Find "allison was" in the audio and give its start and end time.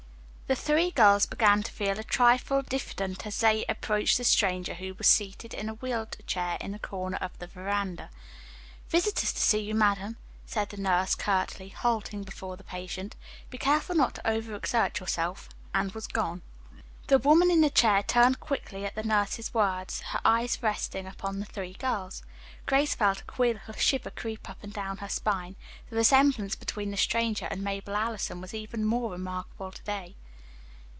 27.95-28.53